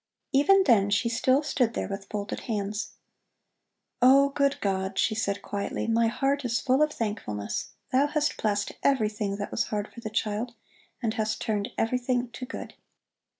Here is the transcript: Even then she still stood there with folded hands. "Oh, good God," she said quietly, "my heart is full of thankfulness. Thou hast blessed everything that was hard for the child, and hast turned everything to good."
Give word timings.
Even 0.31 0.63
then 0.63 0.89
she 0.89 1.07
still 1.09 1.43
stood 1.43 1.75
there 1.75 1.87
with 1.87 2.07
folded 2.09 2.39
hands. 2.39 2.93
"Oh, 4.01 4.29
good 4.29 4.59
God," 4.59 4.97
she 4.97 5.13
said 5.13 5.43
quietly, 5.43 5.85
"my 5.85 6.07
heart 6.07 6.43
is 6.43 6.59
full 6.59 6.81
of 6.81 6.91
thankfulness. 6.91 7.73
Thou 7.91 8.07
hast 8.07 8.41
blessed 8.41 8.71
everything 8.81 9.35
that 9.35 9.51
was 9.51 9.65
hard 9.65 9.93
for 9.93 10.01
the 10.01 10.09
child, 10.09 10.55
and 11.03 11.13
hast 11.13 11.39
turned 11.39 11.69
everything 11.77 12.29
to 12.31 12.47
good." 12.47 12.73